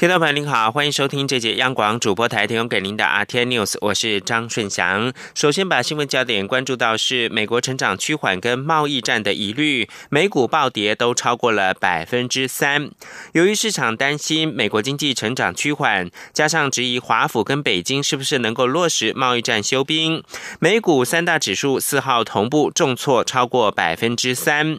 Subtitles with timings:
[0.00, 5.12] 听众朋友您好，欢迎收听这节央广主播台提供给您的 RT News，我是张顺祥。
[5.34, 12.90] 首先把新闻焦点关注到是美国成长趋缓跟贸易战的疑虑，美股暴跌都超过了百分之三。
[13.32, 20.24] 由于市场担心美国经济成长趋缓，加上质疑华府跟北京是不是能够落实贸易战休兵，
[20.60, 24.78] 美股三大指数四号同步重挫超过百分之三。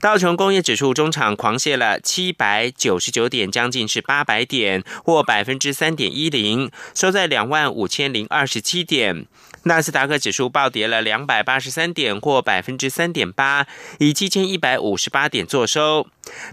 [0.00, 9.26] 道琼工业指数中场狂泻了七百九十九点，将近是八百点，点或百分之三点一零，收在两万五千零二十七点。
[9.64, 13.66] 纳斯达克指数暴跌了两百八十三点，或百分之三点八，
[13.98, 16.06] 以七千一百五十八点作收。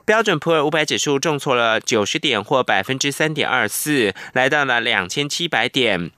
[0.05, 6.11] 标准普尔五百指数重挫了九十点，或百分之三点二四，来到了两千七百点。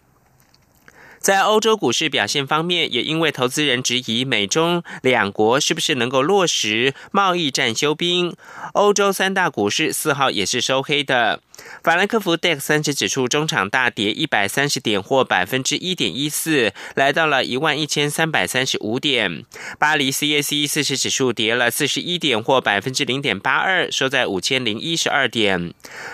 [1.19, 8.33] 在欧洲股市表现方面，也因为投资人质疑美中两国是不是能够落实贸易战休兵，
[8.73, 11.41] 欧洲三大股市四号也是收黑的。
[11.83, 19.43] 法兰克福 DAX 三十指数中场大跌一百三十点，或百分之一点一四，来到了一万一千三百三十五点。
[19.77, 25.73] 巴黎 CAC 四十指数跌了四十一点，或百分之零点八二，收在五千零一十二点。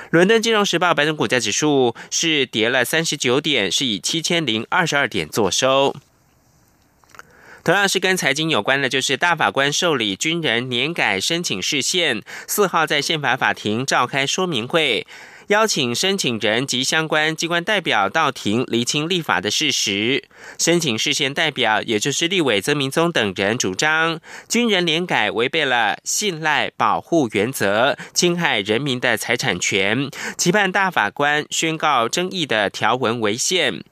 [0.10, 5.96] 伦敦金融时报白种股价指数是跌了三十九点，是以七千零二十二点作收。
[7.64, 15.08] 同样是跟财经有关的，就是大法官受理军人年改申请事宪，四号在宪法法庭召开说明会。
[15.50, 20.24] 邀请申请人及相关机关代表到庭厘清立法的事实。
[20.58, 33.84] 申请事宪代表，也就是立委曾明宗等人主张，军人年改违背了信赖保护原则，侵害人民的财产权，期盼大法官宣告争议的条文违宪。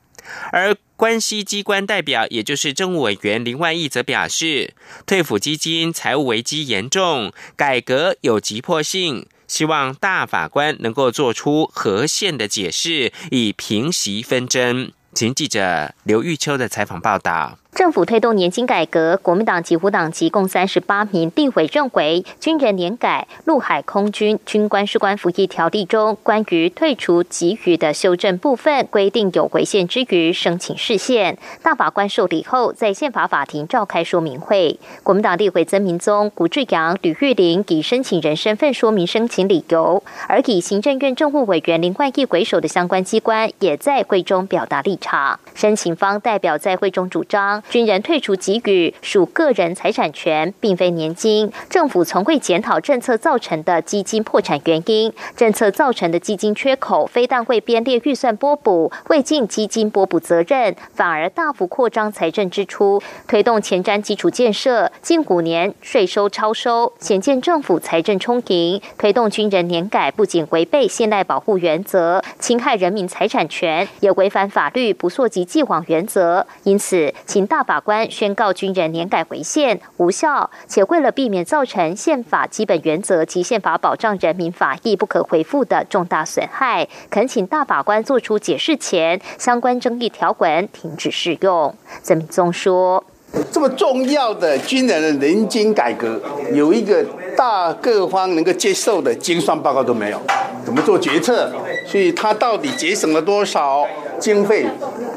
[0.52, 4.74] 而关系机关代表，也就是政务委员林万益则表示，
[5.06, 9.28] 退抚基金财务危机严重，改革有急迫性。
[9.46, 14.94] 希望大法官能够做出和宪的解释，以平息纷争。
[15.14, 17.60] 请记者刘玉秋的采访报道。
[17.76, 31.36] 政府推动年金改革，国民党及无党籍共三十八名地委认为，军人年改陆海空军军官士官服役条例中关于退出给予的修正部分规定有违宪之余，申请释宪。
[31.64, 34.80] 大法官受理后，在宪法法庭召开说明会。
[35.02, 45.40] 国民党立委曾明宗、古志阳、吕玉玲以申请人身份说明申请理由，而以行政院政务委员林冠义为首的相关机关也在会中表达立场。
[45.56, 47.63] 申请方代表在会中主张。
[47.70, 51.52] 军人退出给予属个人财产权，并非年金。
[51.70, 64.92] 政府从未检讨政策造成的基金破产原因，政策造成的基金缺口，非但会编列预算拨补，未尽基金拨补责任，反而大幅扩张财政支出，推动前瞻基础建设。
[65.02, 68.82] 近五年税收超收，显见政府财政充盈。
[68.98, 76.46] 推动军人年改，不仅违背现代保护原则，侵害人民财产权，也违反法律不溯及既往原则。
[76.64, 77.48] 因此，请。
[77.54, 91.76] 大法官宣告军人年改回宪无效，且为了避免造成宪法基本原则及宪法保障人民法益不可回复的重大损害，恳请大法官作出解释前，相关争议条款停止适用。
[92.02, 93.04] 曾明宗说
[93.52, 96.20] ：“这么重要的军人的年金改革，
[96.54, 97.06] 有一个
[97.38, 100.20] 大各方能够接受的精算报告都没有，
[100.66, 101.52] 怎么做决策？
[101.86, 103.86] 所以他到底节省了多少？”
[104.20, 104.66] 经费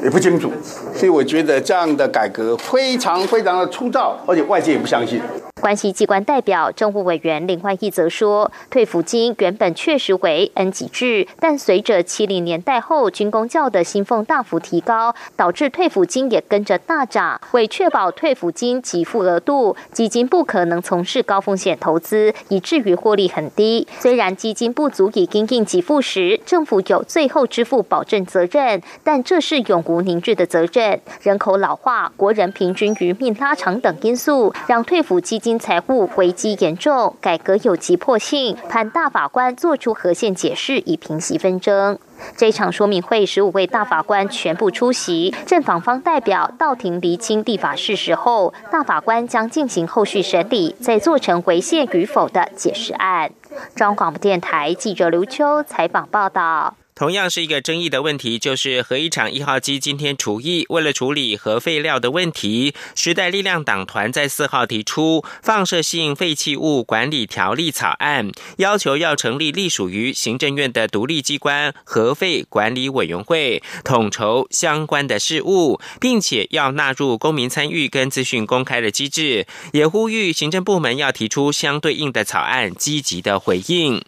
[0.07, 0.49] 也不清楚，
[0.95, 5.21] 所以我觉得这样的改革非常非常的粗糙，而且外界也不相信。
[5.59, 17.41] 关系机关代表政务委员林焕义则说，退抚金原本确实为 N 级制，但随着七零年代后军工教的薪俸大幅提高，导致退抚金也跟着大涨。
[17.51, 23.87] 为确保退抚金给付额度，基金不可能从事高风险投资，以至于获利很低。
[23.99, 31.01] 虽然基金不足以应应给付时，政府有最后支付保证责任，但这是永无宁日的责任。
[31.23, 35.46] 人口老化、国人平均余命拉长等因素，让退抚基金。
[35.47, 41.97] 经财务危机严重，改革有急迫性，盼大法官作出和宪解释，以平息纷争。
[42.35, 53.31] 这场说明会，十五位大法官全部出席，正访方代表到庭厘清立法事实后，大法官将进行后续审理，再做成违宪与否的解释案。
[53.73, 56.75] 中广播电台记者刘秋采访报道。
[56.97, 84.01] 同样是一个争议的问题，就是核一厂一号机今天除役，为了处理核废料的问题，时代力量党团在四号提出放射性废弃物管理条例草案，要求要成立隶属于行政院的独立机关核废管理委员会，统筹相关的事务，并且要纳入公民参与跟资讯公开的机制，也呼吁行政部门要提出相对应的草案，积极的回应。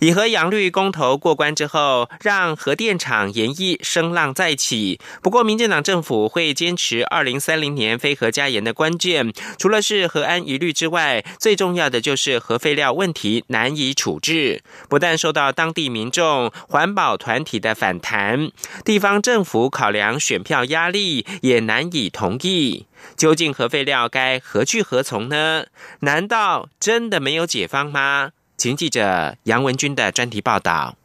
[0.00, 5.00] 以核养绿公投过关之后，让核电厂延役声浪再起。
[5.22, 14.62] 不过，民进党政府会坚持二零三零年非核加盐的关键，除了是核安疑虑之外，最重要的就是核废料问题难以处置。
[14.88, 18.50] 不但受到当地民众、环保团体的反弹，
[18.84, 22.86] 地方政府考量选票压力，也难以同意。
[23.16, 25.66] 究竟核废料该何去何从呢？
[26.00, 28.30] 难道真的没有解放吗？
[28.58, 30.96] 请记者杨文军的专题报道。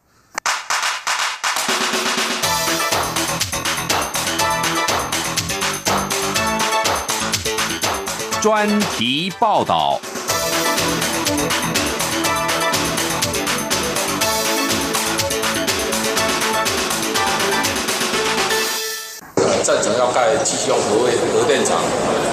[8.42, 10.00] 专题报道。
[19.64, 21.80] 赞成要盖继续用核废核电厂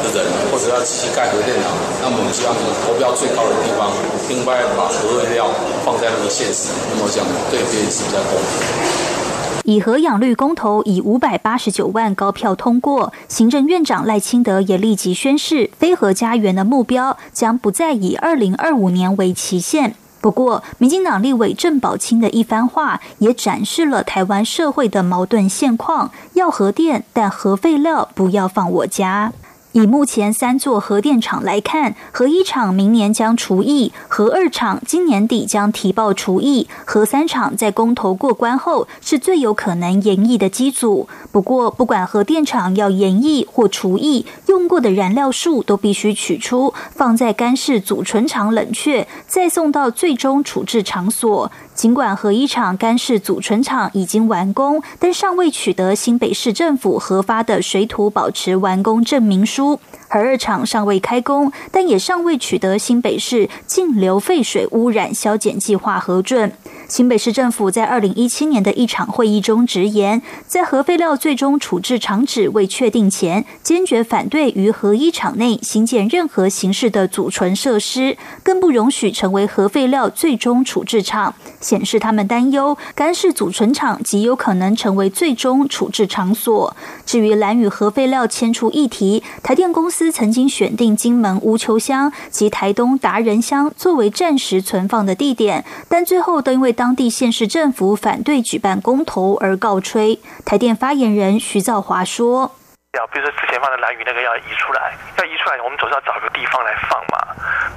[0.04, 1.72] 的人，或者要继续盖核电厂，
[2.04, 3.88] 那么我们希望投标最高的地方，
[4.30, 5.48] 应该把核废料
[5.86, 9.64] 放在那个现实，那么这样对别人是比较公平。
[9.64, 19.96] 以核养绿公投以五百八十九万高票通过，行政院长赖清德也立即宣示，非核家园的目标将不再以二零二五年为期限。
[20.22, 29.34] 不过，民进党立委郑宝清的一番话，也展示了台湾社会的矛盾现况：要核电，但核废料不要放我家。
[29.74, 41.08] 以目前三座核电厂来看，核一厂明年将除役，核二厂今年底将提报除役，核三厂在公投过关后是最有可能延役的机组。
[41.32, 51.50] 不过，不管核电厂要延役或除役，用过的燃料数都必须取出，放在干式储存厂冷却，再送到最终处置场所。
[51.74, 59.80] 尽管核一厂干式组存厂已经完工，但尚未取得新北市政府核发的水土保持完工证明书。
[60.08, 66.52] 核二厂尚未开工，但也尚未取得新北市净流废水污染消减计划核准。
[66.92, 81.34] 新北市政府在二零一七年的一场会议中直言，在核废料最终处置厂址未确定前，坚决反对于核一厂内新建任何形式的组存设施，更不容许成为核废料最终处置厂。
[81.62, 86.76] 显示他们担忧干式组存厂极有可能成为最终处置场所。
[87.06, 100.18] 至于蓝屿核废料迁出议题，台电公司曾经选定金门乌丘乡及台东达人乡作为暂时存放的地点，但最后都因为当地县市政府反对举办公投而告吹。
[100.44, 102.54] 台电发言人徐兆华说。
[102.98, 107.24] 要比如说之前放的蓝屿那个要移出来，要移出来，我们总是要找个地方来放嘛。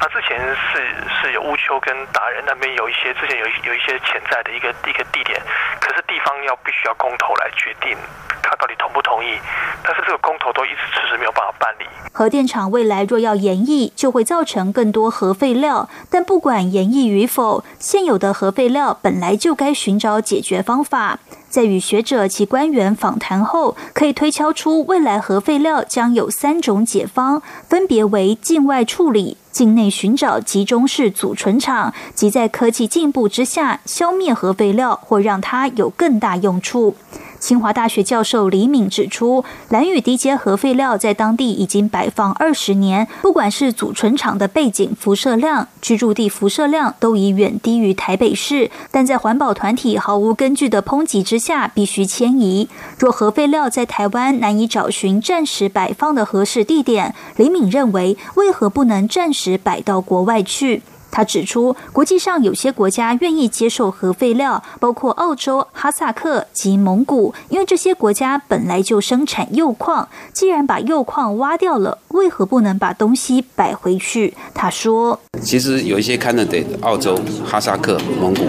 [0.01, 5.41] 那之前是是有乌丘跟达人那边有一些之前有有一些潜在的一个一个地点，
[5.81, 7.97] 可是地方要必须要公投来决定，
[8.43, 9.39] 他到底同不同意。
[9.85, 11.87] 但是这个公投都一直迟迟没有办法办理。
[12.13, 15.89] 核电厂未来若要延役，就会造成更多核废料。
[16.11, 21.21] 但不管延役与否，现有的核废料本来就该寻找解决方法。
[21.55, 36.97] 在与学者及官员访谈后，可以推敲出未来核废料将有三种解方，分别为境外处理、境内寻找集中式储存厂，及在科技进步之下消灭核废料或让它有更大用处。
[37.45, 48.71] 清华大学教授李敏指出，蓝屿低阶核废料在当地已经摆放二十年，不管是组存厂的背景辐射量、居住地辐射量，都已远低于台北市。
[48.91, 52.71] 但在环保团体毫无根据的抨击之下，必须迁移。
[52.99, 60.81] 若核废料在台湾难以找寻暂时摆放的合适地点，李敏认为，为何不能暂时摆到国外去？
[61.15, 70.09] 他指出，国际上有些国家愿意接受核废料，包括澳洲、哈萨克及蒙古，因为这些国家本来就生产铀矿。
[70.33, 74.35] 既然把铀矿挖掉了，为何不能把东西摆回去？
[74.53, 77.17] 他说：“其实有一些 candidate，澳洲、
[77.47, 78.43] 哈萨克、蒙古，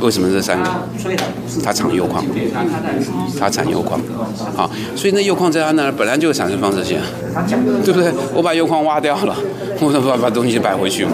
[0.00, 0.68] 为什么这三个？
[1.62, 2.24] 他产铀矿，
[3.38, 4.00] 他产铀矿，
[4.56, 7.00] 好，所以那铀矿在他那儿本来就产生放射线，
[7.84, 8.12] 对不对？
[8.34, 9.36] 我把铀矿挖掉了，
[9.80, 11.12] 我怎么把东西摆回去嘛？”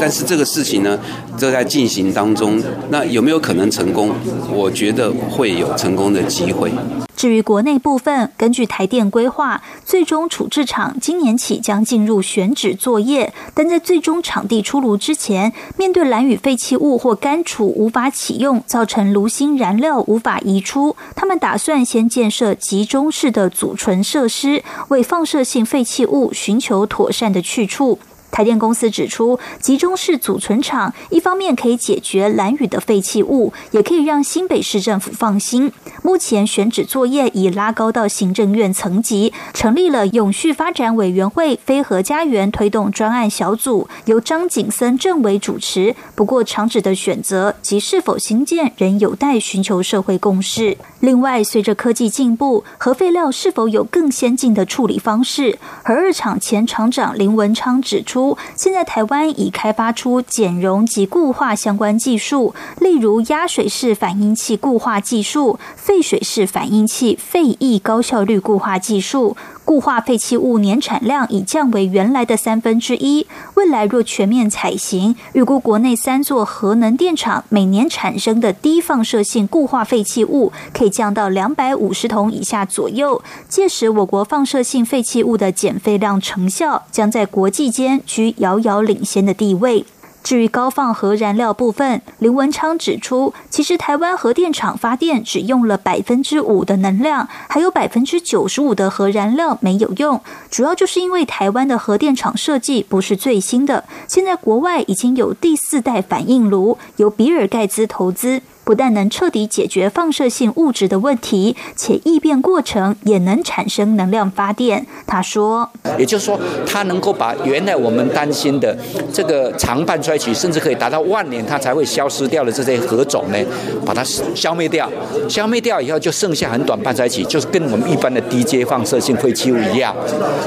[0.00, 0.98] 但是这个事情呢，
[1.36, 2.62] 正在进行当中。
[2.90, 4.10] 那有没有可能成功？
[4.52, 6.70] 我觉得会有成功的机会。
[7.16, 27.98] 至于国内部分，根据台电规划，最终处置厂今年起将进入选址作业，但在最终场地出炉之前，面对蓝雨废弃物或干储无法启用，造成炉芯燃料无法移出，他们打算先建设集中式的储存设施，为放射性废弃物寻求妥善的去处。
[28.34, 35.70] 台电公司指出，集中式储存厂一方面可以解决蓝雨的废弃物，也可以让新北市政府放心。
[36.02, 45.94] 目前选址作业已拉高到行政院层级，成立了永续发展委员会飞河家园推动专案小组，由张景森政委主持。
[46.16, 50.76] 不过，厂址的选择及是否新建仍有待寻求社会共识。
[51.04, 55.58] 另外，随着科技进步，核废料是否有更先进的处理方式？
[55.84, 58.38] 核二厂前厂长林文昌指出。
[58.56, 69.36] 现在台湾已开发出减容及固化相关技术，例如压水式反应器固化技术、沸水式反应器废液高效率固化技术。
[69.64, 73.26] 固化废弃物年产量已降为原来的三分之一。
[73.54, 83.22] 未来若全面采行，预估国内三座核能电厂每年产生的低放射性固化废弃物可以降到两百五十桶以下左右。
[83.48, 89.84] 届时，我国放射性废弃物的减废量成效将在国际间居遥遥领先的地位。
[90.24, 100.18] 至于高放核燃料部分，林文昌指出，其实台湾核电厂发电只用了百分之五的能量，还有百分之九十五的核燃料没有用，
[100.50, 108.40] 主要就是因为台湾的核电厂设计不是最新的，现在国外已经有第四代反应炉，由比尔盖茨投资。
[108.64, 114.86] 不但能彻底解决放射性物质的问题，且异变过程也能产生能量发电。
[115.06, 118.76] 他说：“也就是说，它能够把原来我们担心的
[119.12, 123.38] 这个长半衰期，甚至可以达到万年它才会消失掉的这些核种呢，
[123.84, 124.90] 把它消灭掉。
[125.28, 129.94] 消灭掉以后，就剩下很短半衰期，就是跟我们一般的低阶放射性废弃物一样。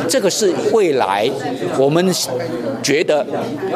[0.09, 1.29] 这个是未来
[1.77, 2.11] 我们
[2.81, 3.25] 觉得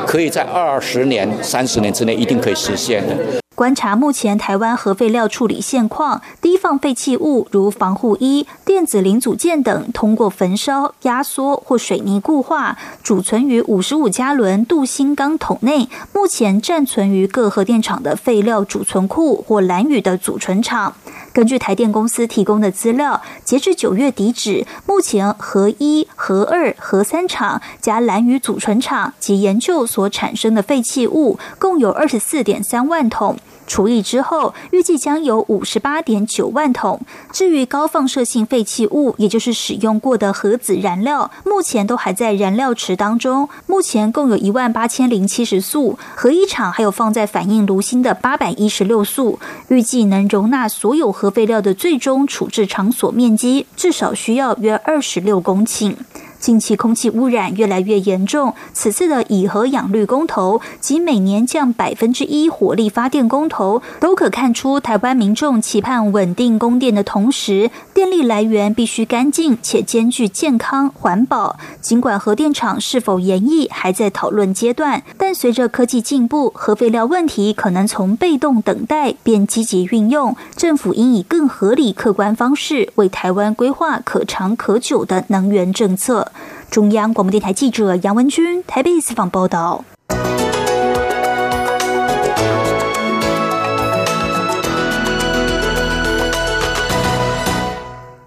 [0.08, 3.16] 可以在二十年、三十年之内一定可以实现的。”
[3.62, 15.88] 观察目前台湾核废料处理现况，低放废弃物如防护衣、电子零组件等，通过焚烧、压缩或水泥固化，储存于五十五加仑镀锌钢桶内。
[16.12, 20.96] 目前暂存于各核电厂的废料储存库或蓝宇的储存场。
[21.34, 33.38] 根据台电公司提供的资料，截至九月底止，目前核一、核二、核三厂加蓝屿储存厂及研究所产生的废弃物，共有二十四点三万桶。
[33.68, 37.00] 除役之后，预计将有五十八点九万桶。
[37.32, 43.48] 至于高放射性废弃物，也就是使用过的核子燃料，目前都还在燃料池当中。
[43.68, 49.40] 目前共有一万八千零七十束，核一厂还有放在反应炉芯的八百一十六束。
[49.70, 55.96] 预计能容纳所有核废料的最终处置场所面积，至少需要约二十六公顷。
[56.42, 71.58] 近期空气污染越来越严重，此次的以核养绿公投及每年降百分之一火力发电公投，都可看出台湾民众期盼稳定供电的同时，电力来源必须干净且兼具健康环保。
[71.80, 80.36] 尽管核电厂是否延役还在讨论阶段，但随着科技进步，核废料问题可能从被动等待变积极运用。
[80.56, 86.31] 政府应以更合理、客观方式为台湾规划可长可久的能源政策。
[86.70, 89.84] 中央广播电台记者杨文君台北采访报道。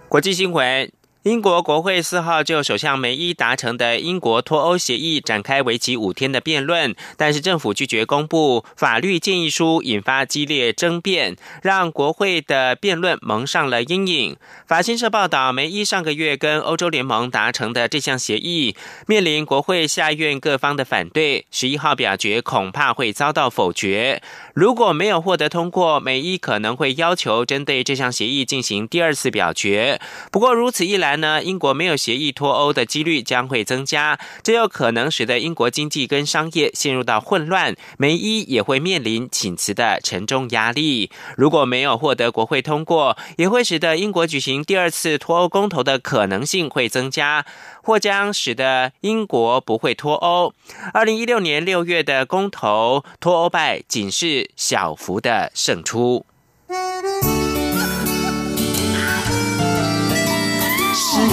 [0.09, 1.04] 国际新闻。
[1.25, 14.37] 英国国会四号就首相梅伊达成的英国脱欧协议展开为期五天的辩论，但是政府拒绝公布法律建议书，引发激烈争辩，让国会的辩论蒙上了阴影。
[14.67, 18.77] 法新社报道，梅伊上个月跟欧洲联盟达成的这项协议，
[19.07, 24.21] 面临国会下院各方的反对，十一号表决恐怕会遭到否决。
[24.53, 29.99] 如果没有获得通过，梅伊可能会要求针对这项协议进行第二次表决。
[30.31, 41.11] 不过如此一来，呢，英国没有协议脱欧的几率将会增加，这有可能使得英国经济跟商业陷入到混乱，梅伊也会面临请辞的沉重压力。
[41.37, 47.45] 如果没有获得国会通过，也会使得英国举行第二次脱欧公投的可能性会增加，
[47.83, 50.53] 或将使得英国不会脱欧。
[50.93, 56.25] 二零一六年六月的公投脱欧败，仅是小幅的胜出。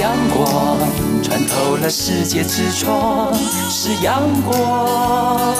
[0.01, 0.79] 阳光
[1.22, 3.31] 穿透了世界之窗，
[3.70, 5.55] 是阳光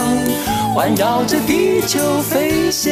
[0.74, 2.91] 环绕着地球飞翔。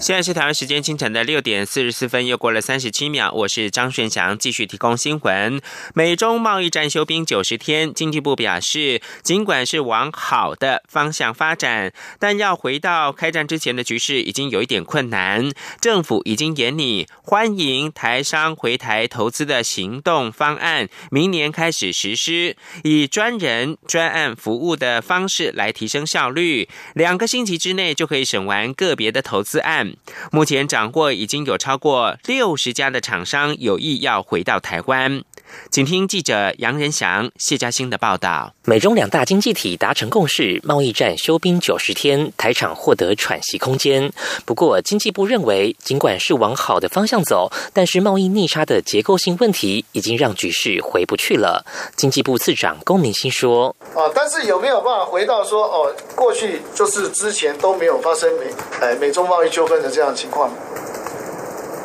[0.00, 3.30] 现在是台湾时间清晨的六点四十四分，又过了三十七秒。
[3.32, 5.60] 我是张顺祥，继续提供新闻。
[5.94, 15.50] 美中贸易战休兵九十天，经济部表示，尽管是往好的方向发展，但要回到开战之前的局势，已经有一点困难。
[15.82, 26.70] 政府已经研拟欢迎台商回台投资的行动方案，明年开始实施，以专人专案服务的方式来提升效率。
[26.94, 29.89] 两个星期之内就可以审完个别的投资案。
[30.30, 35.22] 目前掌握已经有超过六十家的厂商有意要回到台湾。
[35.70, 38.52] 请听记者杨仁祥、谢嘉欣的报道。
[38.64, 44.12] 美中两大经济体达成共识，贸易战休兵九十天，台厂获得喘息空间。
[44.44, 51.64] 不过，经济部认为，尽管是往好的方向走，但是贸易逆差的结构性问题已经让局势回不去了。
[51.96, 58.46] 经济部次长龚明鑫说：“啊，但是有没有办法回到说，哦，过去就是之前都没有发生美，
[58.80, 60.50] 哎，美中贸易纠纷的这样情况？”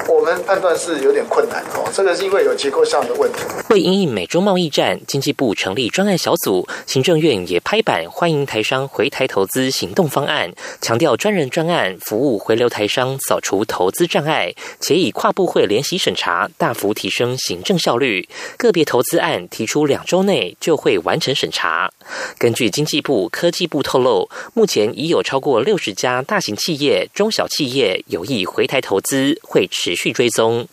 [0.07, 3.39] 我们判断是有点困难哦，这个是因为有结构上的问题。
[3.69, 18.27] 为因应美中贸易战，经济部成立专案小组，行政院也拍板欢迎台商回台投资行动方案，强调专人专案服务回流台商，扫除投资障碍，且以跨部会联席审查，大幅提升行政效率。
[18.57, 21.91] 个别投资案提出两周内就会完成审查。
[22.37, 29.94] 根据经济部科技部透露，目前已有超过六十家大型企业、中小企业有意回台投资，会持。
[29.95, 30.67] 续追踪。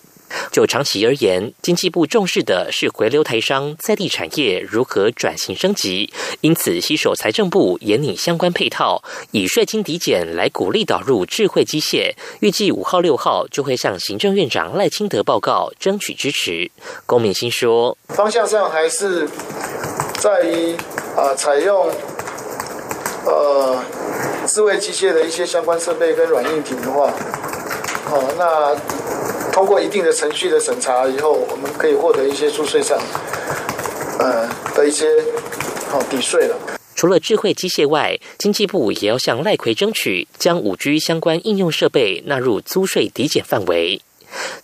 [0.51, 6.11] 就长期而言，经济部重视的是回流台商在地产业如何转型升级，
[6.41, 9.03] 因此携手财政部研拟相关配套，
[9.33, 12.15] 以税金抵减来鼓励导入智慧机械。
[12.41, 16.71] 预计五号六号就会向行政院长赖清德报告，争取支持。
[17.05, 19.29] 龚敏欣说：“方向上还是
[20.17, 20.75] 在于
[21.15, 21.93] 啊，采用
[23.27, 23.85] 呃
[24.47, 27.13] 智慧机械的一些相关设备跟软硬体的话。”
[28.13, 32.99] 哦，那通过一定的程序的审查以后，我们可以获得一些租税上，
[34.19, 35.07] 呃的一些
[35.91, 36.57] 哦抵税了。
[36.95, 44.03] 除了智慧机械外，经济部也要向赖奎争取，将五 G 相关应用设备纳入租税抵减范围。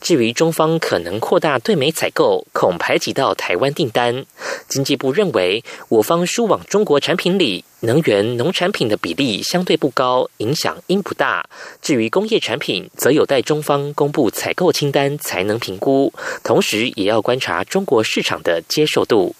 [0.01, 4.25] 至于中方可能扩大对美采购，恐排挤到台湾订单。
[4.69, 11.49] 经济部认为，我方输往中国产品里，能源、农产品的比例相对不高，影响应不大。
[11.81, 16.13] 至于工业产品，则有待中方公布采购清单才能评估。
[16.43, 19.35] 同时，也要观察中国市场的接受度。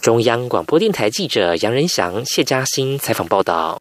[0.00, 3.80] 中央广播电台记者杨仁祥、谢嘉欣采访报道。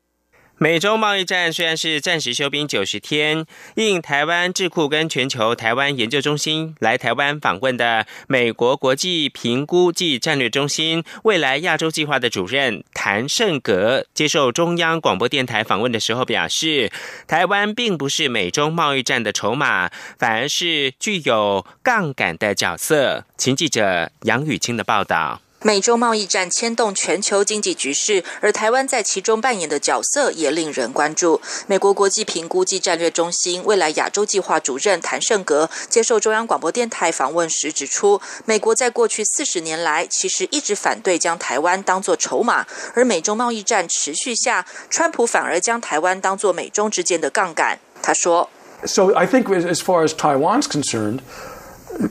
[0.61, 3.45] 美中贸易战虽然是暂时休兵九十天，
[3.75, 16.91] 应台湾智库跟全球台湾研究中心来台湾访问的美国国际评估暨战略中心未来亚洲计划的主任谭胜格接受中央广播电台访问的时候表示，
[17.25, 23.23] 台湾并不是美中贸易战的筹码，反而是具有杠杆的角色。
[23.37, 25.39] 请记者杨雨清的报道。
[25.61, 31.41] 美洲贸易战牵动全球经济局势，而台湾在其中扮演的角色也令人关注。
[31.67, 47.77] 美国国际评估及战略中心未来亚洲计划主任谭胜格接受中央广播电台访问时指出，美国在过去四十年来其实一直反对将台湾当作筹码，而美中贸易战持续下，川普反而将台湾当作美中之间的杠杆。
[48.01, 48.49] 他说
[48.85, 51.19] ：“So I think as far as Taiwan's concerned.”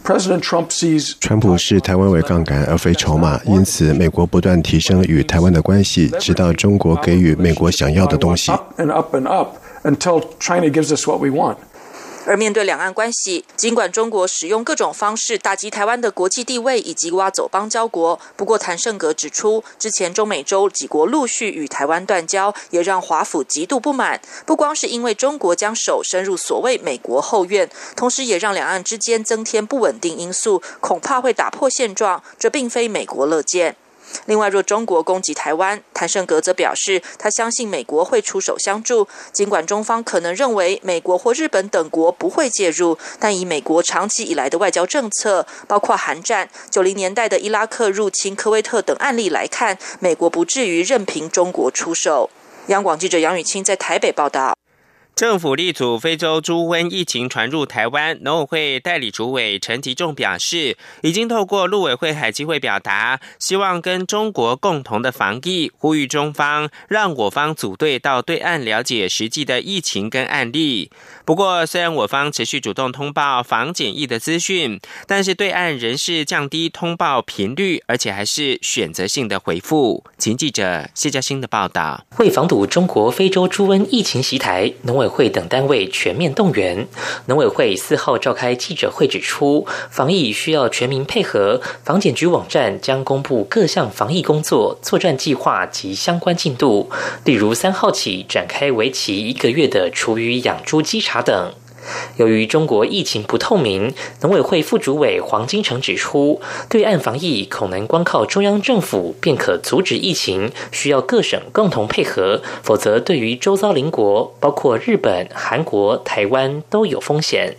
[0.05, 8.53] President Trump sees 川普视台湾为杠杆而非筹码，因此美国不断提升与台湾的关系，直到中国给予美国想要的东西。
[12.29, 24.21] 而面对两岸关系，尽管中国使用各种方式打击台湾的国际地位以及挖走邦交国，不过谭胜格指出，之前中美洲几国陆续与台湾断交，也让华府极度不满。
[24.45, 33.77] 不光是因为中国将手伸入所谓美国后院，同时也让两岸之间增添不稳定因素，恐怕会打破现状，这并非美国乐见。
[34.27, 39.09] 另外，若中国攻击台湾，谭胜格则表示，他相信美国会出手相助。
[39.33, 52.29] 尽管中方可能认为美国或日本等国不会介入，但以美国长期以来的外交政策，包括韩战、九零年代的伊拉克入侵科威特等案例来看，美国不至于任凭中国出手。
[52.67, 54.58] 央广记者杨雨清在台北报道。
[55.19, 70.93] 政府力阻非洲猪瘟疫情传入台湾，农委会代理主委陈吉仲表示，已经透过陆委会海基会表达，希望跟中国共同的防疫，呼吁中方让我方组队到对岸了解实际的疫情跟案例。
[71.25, 80.05] 不过，虽然我方持续主动通报防检疫的资讯，但是对岸仍是降低通报频率，而且还是选择性的回复。
[80.17, 82.07] 请记者谢嘉欣的报道。
[82.19, 86.87] 为防堵中国非洲猪瘟疫情袭台，农委会等单位全面动员。
[87.27, 96.91] 农委会四号召开记者会指出，防疫需要全民配合，防检局网站将公布各项防疫工作作战计划及相关进度，
[97.25, 101.53] 例如三号起展开为期一个月的厨余养猪稽查等。
[102.17, 117.57] 由于中国疫情不透明，农委会副主委黄金城指出，对岸防疫恐能光靠中央政府便可阻止疫情，需要各省共同配合，否则对于周遭邻国，包括日本、韩国、台湾都有风险。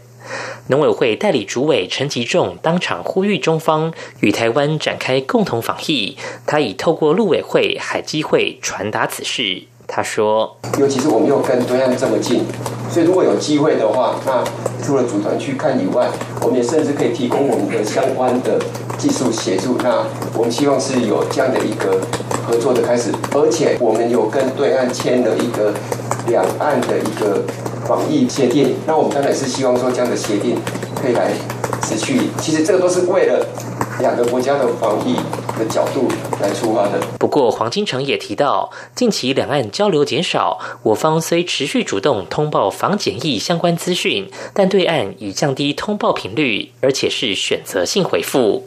[0.68, 6.16] 农委会代理主委陈吉仲当场呼吁中方与台湾展开共同防疫，
[6.46, 9.64] 他已透过陆委会、海基会传达此事。
[9.88, 12.44] 他说：“尤其是我们又跟对岸这么近，
[12.92, 14.44] 所以如果有机会的话，那
[14.84, 16.08] 除了组团去看以外，
[16.42, 18.60] 我们也甚至可以提供我们的相关的
[18.98, 19.78] 技术协助。
[19.84, 20.04] 那
[20.36, 22.02] 我们希望是有这样的一个
[22.46, 25.74] 合作的开始，而且我们有跟对岸签了一个
[26.28, 27.42] 两岸的一个
[27.86, 28.76] 防疫协定。
[28.88, 30.58] 那我们当然是希望说这样的协定
[31.02, 31.32] 可以来
[31.84, 32.30] 持续。
[32.40, 33.46] 其实这个都是为了
[34.00, 35.16] 两个国家的防疫。”
[35.60, 36.08] 的角度
[36.42, 37.00] 来出发的。
[37.20, 48.66] 不过，黄金城也提到，近期两岸交流减少，我方虽持续主动通报防检疫相关资讯，但对岸已降低通报频率，而且是选择性回复。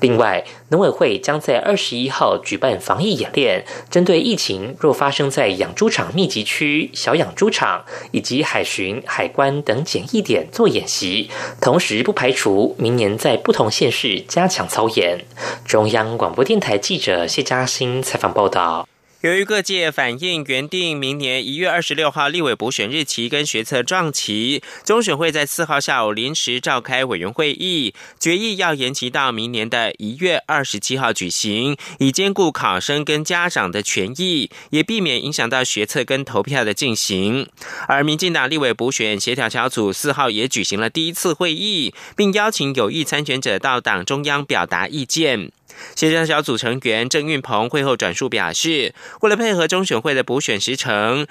[0.00, 11.28] 另外，农委会将在二十一号举办防疫演练，针对疫情若发生在养猪场密集区、小养猪场以及海巡、海关等检疫点做演习，
[11.60, 15.24] 同时不排除明年在不同县市加强操演。
[15.64, 18.86] 中央广播电台记者谢嘉欣采访报道。
[19.20, 37.46] 由于各界反映原定明年一月二十六号立委补选日期跟学测撞期，中选会在四号下午临时召开委员会议，决议要延期到明年的一月二十七号举行，以兼顾考生跟家长的权益，也避免影响到学测跟投票的进行。
[37.88, 45.52] 而民进党立委补选协调小组四号也举行了第一次会议，并邀请有意参选者到党中央表达意见。
[45.94, 51.26] 协调小组成员郑运鹏会后转述表示，为了配合中选会的补选时程，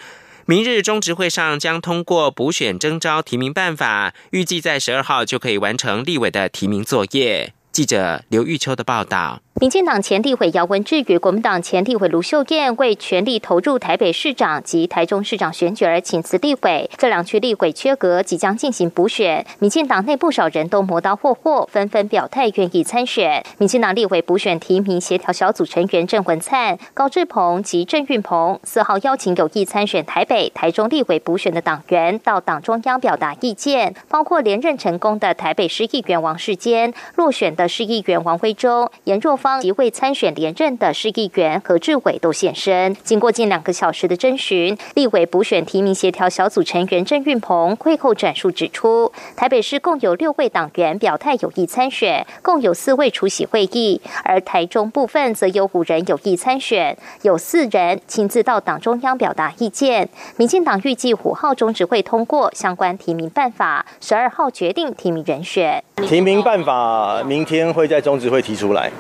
[0.46, 7.54] 明日中执会上将通过补选征召提名办法，预计在十二号就可以完成立委的提名作业。
[7.72, 9.42] 记者刘玉秋的报道。
[9.60, 19.46] 民进党前立委姚文智与国民党前立委卢秀燕为全力投入台北市长及台中市长选举而请辞立委，这两区立委缺格，即将进行补选。
[19.60, 23.44] 民进党内不少人都磨刀霍霍，纷纷表态愿意参选。
[23.58, 39.49] 民进党立委补选提名协调小组成员郑文灿、高志鹏及郑运鹏四号邀请有意参选台北、台中立委补选的党员到党中央表达意见，包括连任成功的台北市议员王世坚、落选的市议员王辉洲、严若芳。
[39.62, 42.96] 即未参选连任的市议员何志伟都现身。
[43.04, 60.10] 经过近两个小时的征询，立委补选提名协调小组成员郑运鹏会后转述指出，台北市共有六位党员表态有意参选，共有四位出席会议；而台中部分则有五人有意参选，有四人亲自到党中央表达意见。
[60.38, 65.84] 民进党预计五号中执会通过相关提名办法，十二号决定提名人选。
[66.08, 68.92] 提名办法明天会在中执会提出来。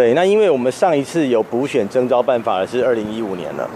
[0.00, 3.68] 对，那因为我们上一次有补选征招办法是二零一五年了，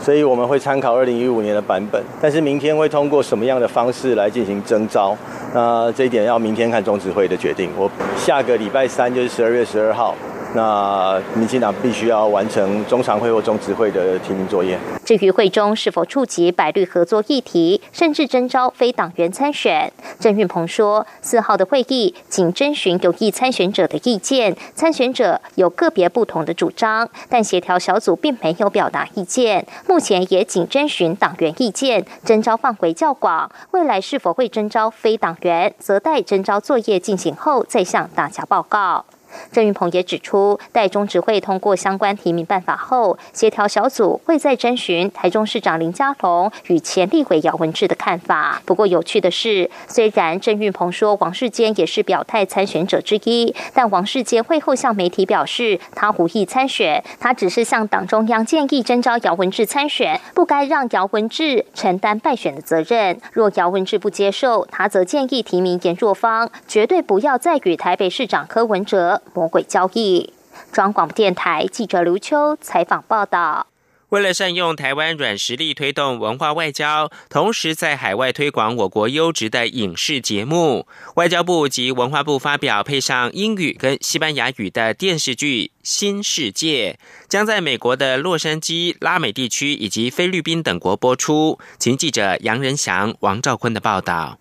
[0.00, 5.16] 所以我们会参考二零一五年的版本，但是明天会通过什么样的方式来进行征招，
[5.54, 7.70] 那这一点要明天看中指会的决定。
[7.76, 10.16] 我下个礼拜三就是十二月十二号。
[10.54, 14.78] 那民进党必须要完成中常会或中执会的提名作业。
[15.04, 29.66] 至于会中是否触及百绿合作议题，甚至征召非党员参选，郑运鹏说，四号的会议仅征询有意参选者的意见，参选者有个别不同的主张，但协调小组并没有表达意见。
[29.86, 33.50] 目前也仅征询党员意见，征召范围较广。
[33.70, 39.06] 未来是否会征召非党员，则待征召作业进行后再向大家报告。
[39.52, 48.62] 郑云鹏也指出，待中执会通过相关提名办法后，协调小组会再征询台中市长林佳龙与前立委姚文智的看法。
[48.64, 63.18] 不过，有趣的是，虽然郑云鹏说王世坚也是表态参选者之一，但王世坚会后向媒体表示，他无意参选，他只是向党中央建议征召姚文智参选，不该让姚文智承担败选的责任。
[63.32, 69.17] 若姚文智不接受，他则建议提名严若芳，绝对不要再与台北市长柯文哲。
[69.34, 70.32] 魔鬼交易。
[70.72, 73.66] 中央广播电台记者刘秋采访报道。
[74.08, 91.58] 为了善用台湾软实力推动文化外交，同时在海外推广我国优质的影视节目，外交部及文化部发表配上英语跟西班牙语的电视剧《新世界》，将在美国的洛杉矶、拉美地区以及菲律宾等国播出。
[91.78, 94.38] 请记者杨仁祥、王兆坤的报道。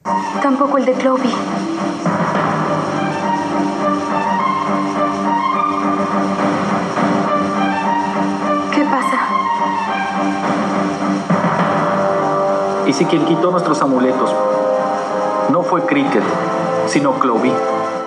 [12.98, 14.32] Y si quien quitó nuestros amuletos
[15.52, 16.24] no fue Cricket,
[16.88, 17.52] sino Clovy。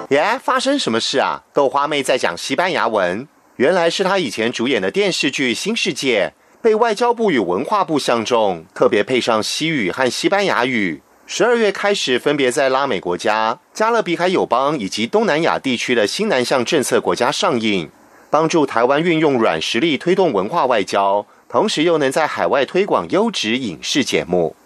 [0.08, 1.42] 耶，发生什么事啊？
[1.54, 11.00] 豆花妹在讲西班牙文，原来是她以前主演的电视剧《新世界》被外交部与文化部相中，特别配上西语和西班牙语。
[11.24, 17.88] 十二月开始，分别在拉美国家、加勒比海友邦以及东南亚地区的新南向政策国家上映，
[18.28, 24.56] 帮助台湾运用软实力推动文化外交，同时又能在海外推广优质影视节目。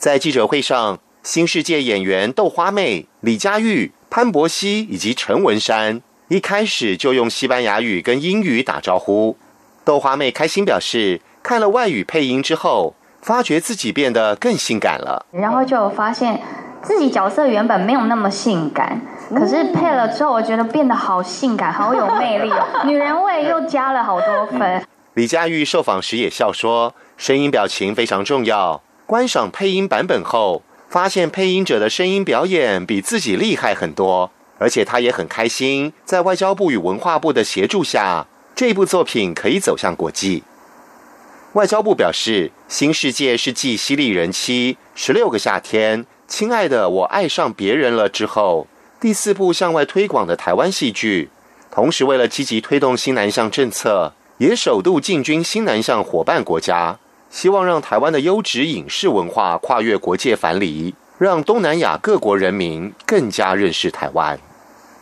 [0.00, 9.36] 在记者会上，新世界演员豆花妹、李佳玉、潘博熙以及陈文山一开始就用西班牙语跟英语打招呼。
[9.84, 15.26] 豆花妹开心表示，看了外语配音之后，发觉自己变得更性感了。
[15.32, 16.40] 然后就发现
[16.80, 19.02] 自己角色原本没有那么性感，
[19.36, 24.82] 可是配了之后，我觉得变得好性感，好有魅力哦， 女人味又加了好多分。
[25.12, 28.80] 李佳玉受访时也笑说，声音表情非常重要。
[29.10, 40.44] 观赏配音版本后，发现配音者的声音表演比自己厉害很多，而且他也很开心，在外交部与文化部的协助下，这部作品可以走向国际。
[41.54, 48.68] 外交部表示，《新世界》是继《犀利人妻》《十六个夏天》《亲爱的我爱上别人了》之后，
[49.00, 51.30] 第四部向外推广的台湾戏剧，
[51.72, 57.00] 同时为了积极推动新南向政策，也首度进军新南向伙伴国家。
[57.30, 64.38] 希望让台湾的优质影视文化跨越国界藩篱，让东南亚各国人民更加认识台湾。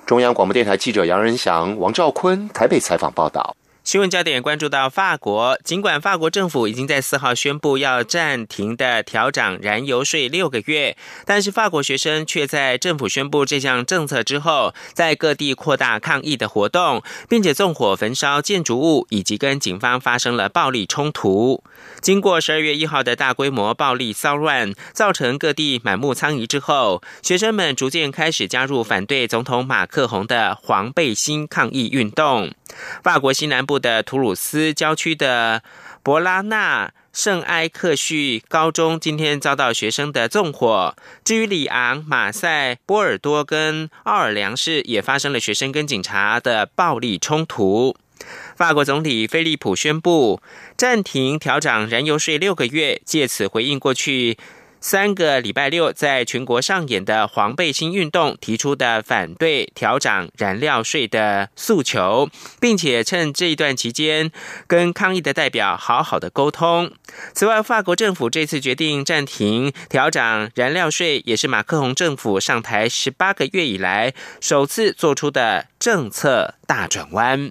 [0.04, 3.56] 中央广播电台记者杨仁祥、王兆坤台北采访报道。
[3.88, 21.64] 新闻焦点关注到法国，尽管法国政府已经在四号宣布要暂停的调涨燃油税六个月，但是法国学生却在政府宣布这项政策之后，在各地扩大抗议的活动，并且纵火焚烧建筑物，以及跟警方发生了暴力冲突。
[22.02, 32.52] 经过十二月一号的大规模暴力骚乱，造成各地满目疮痍之后，学生们逐渐开始加入反对总统马克宏的黄背心抗议运动。
[33.02, 35.62] 法国西南部的图鲁斯郊区的
[36.02, 40.94] 博拉纳圣埃克叙高中今天遭到学生的纵火。
[41.24, 47.96] 至于里昂、马赛、波尔多跟奥尔良市也发生了学生跟警察的暴力冲突。
[48.56, 50.42] 法国总理菲利普宣布
[50.76, 54.36] 暂停调涨燃油税六个月，借此回应过去。
[54.80, 62.28] 三个礼拜六，在全国上演的黄背心运动提出的反对调涨燃料税的诉求，
[62.60, 64.30] 并且趁这一段期间
[64.66, 66.90] 跟抗议的代表好好的沟通。
[67.34, 77.50] 此外，法国政府这次决定暂停调涨燃料税，也是马克宏政府上台十八个月以来首次做出的政策大转弯。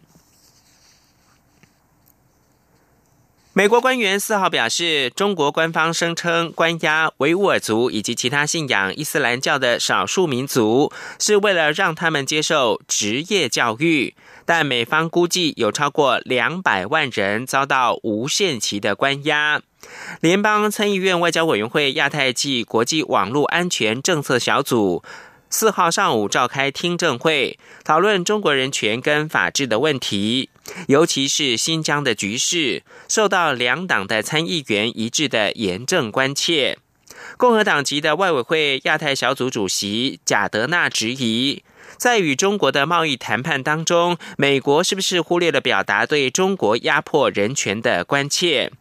[3.58, 14.14] 美国官员四号表示，中国官方声称关押维吾尔族以及其他信仰伊斯兰教的少数民族，是为了让他们接受职业教育。
[14.46, 19.60] 但美方估计有超过两百万人遭到无限期的关押。
[20.22, 25.02] 联邦参议院外交委员会亚太暨国际网络安全政策小组。
[25.50, 30.50] 四号上午召开听证会，讨论中国人权跟法治的问题，
[30.88, 36.78] 尤其是新疆的局势，受到两党的参议员一致的严正关切。
[37.38, 41.64] 共和党籍的外委会亚太小组主席贾德纳质疑，
[41.98, 48.72] 在与中国的贸易谈判当中，美国是不是忽略了表达对中国压迫人权的关切？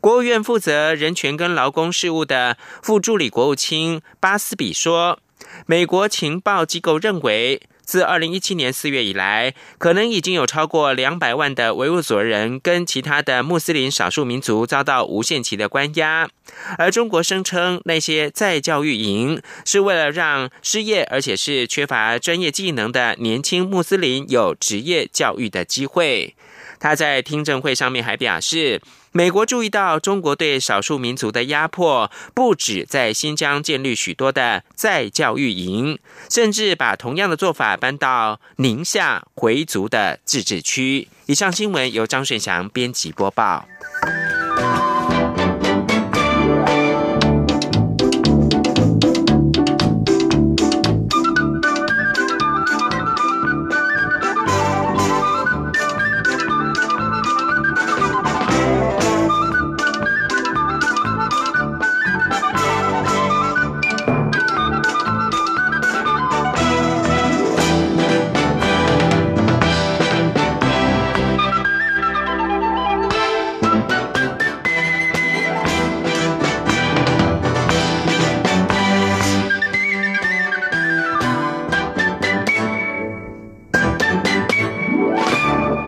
[0.00, 5.18] 国务院负责人权跟劳工事务的副助理国务卿巴斯比说。
[5.66, 16.28] 美国情报机构认为，自二零一七年四月以来，可能已经有超过两百万的维吾尔族人跟其他的穆斯林少数民族遭到无限期的关押。
[16.78, 26.34] 而中国声称，那些在教育营是为了让失业而且是缺乏专业技能的年轻穆斯林有职业教育的机会。
[26.82, 28.82] 他在听证会上面还表示。
[29.14, 35.98] 美国注意到中国对少数民族的压迫，不止在新疆建立许多的再教育营，
[36.30, 41.08] 甚至把同样的做法搬到宁夏回族的自治区。
[41.26, 43.68] 以上新闻由张顺祥编辑播报。